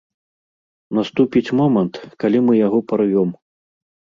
[0.99, 1.93] Наступіць момант,
[2.25, 3.29] калі мы яго парвём.